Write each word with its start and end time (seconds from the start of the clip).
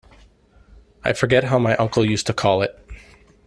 I 1.03 1.13
forget 1.13 1.43
how 1.43 1.59
my 1.59 1.75
uncle 1.75 2.03
used 2.03 2.25
to 2.25 2.33
call 2.33 2.63
it. 2.63 2.75